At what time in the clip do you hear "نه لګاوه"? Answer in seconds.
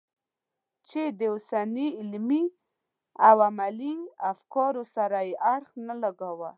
5.87-6.49